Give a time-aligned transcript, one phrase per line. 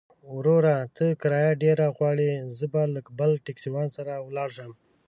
[0.35, 0.75] وروره!
[0.95, 4.71] ته کرايه ډېره غواړې، زه به له بل ټکسيوان سره ولاړ شم.